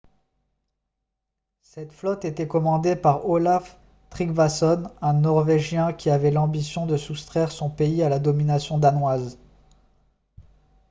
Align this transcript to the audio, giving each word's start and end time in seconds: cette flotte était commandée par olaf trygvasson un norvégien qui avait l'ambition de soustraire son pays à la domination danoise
cette 1.61 1.91
flotte 1.93 2.25
était 2.25 2.47
commandée 2.47 2.95
par 2.95 3.29
olaf 3.29 3.77
trygvasson 4.09 4.89
un 4.99 5.13
norvégien 5.13 5.93
qui 5.93 6.09
avait 6.09 6.31
l'ambition 6.31 6.87
de 6.87 6.97
soustraire 6.97 7.51
son 7.51 7.69
pays 7.69 8.01
à 8.01 8.09
la 8.09 8.17
domination 8.17 8.79
danoise 8.79 9.37